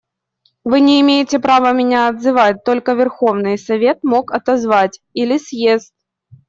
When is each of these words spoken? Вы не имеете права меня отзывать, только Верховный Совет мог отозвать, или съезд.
Вы 0.65 0.79
не 0.85 0.99
имеете 1.01 1.37
права 1.43 1.73
меня 1.73 2.07
отзывать, 2.07 2.63
только 2.63 2.93
Верховный 2.95 3.59
Совет 3.59 4.03
мог 4.03 4.31
отозвать, 4.31 4.99
или 5.13 5.37
съезд. 5.37 5.93